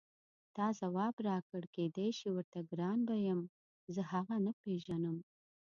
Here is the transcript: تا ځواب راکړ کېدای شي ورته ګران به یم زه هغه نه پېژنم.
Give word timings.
تا 0.55 0.65
ځواب 0.79 1.15
راکړ 1.27 1.61
کېدای 1.75 2.09
شي 2.19 2.29
ورته 2.33 2.59
ګران 2.69 2.99
به 3.07 3.15
یم 3.27 3.41
زه 3.93 4.01
هغه 4.11 4.35
نه 4.45 4.51
پېژنم. 4.61 5.17